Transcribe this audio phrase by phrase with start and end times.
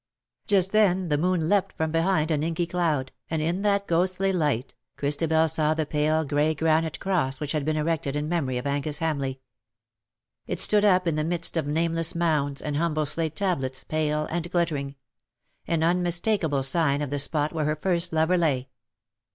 [0.47, 4.73] Just then the moon leapt from behind an inky cloud, and, in that ghostly light,
[4.97, 8.97] Christabel saw the pale grey granite cross which had been erected in memory of Angus
[8.97, 9.35] Hamleigh.
[10.47, 14.49] It stood up in the midst of nameless mounds, and humble slate tablets, pale and
[14.49, 14.95] glittering—
[15.67, 18.69] an unmistakable sign of the spot where her first lover lay.